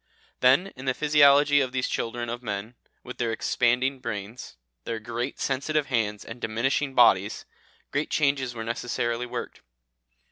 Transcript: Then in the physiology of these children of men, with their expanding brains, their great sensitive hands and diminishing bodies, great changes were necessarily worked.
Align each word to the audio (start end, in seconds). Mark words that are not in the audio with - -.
Then 0.39 0.73
in 0.75 0.85
the 0.85 0.95
physiology 0.95 1.61
of 1.61 1.73
these 1.73 1.87
children 1.87 2.27
of 2.27 2.41
men, 2.41 2.73
with 3.03 3.19
their 3.19 3.31
expanding 3.31 3.99
brains, 3.99 4.57
their 4.83 4.99
great 4.99 5.39
sensitive 5.39 5.85
hands 5.93 6.25
and 6.25 6.41
diminishing 6.41 6.95
bodies, 6.95 7.45
great 7.91 8.09
changes 8.09 8.55
were 8.55 8.63
necessarily 8.63 9.27
worked. 9.27 9.61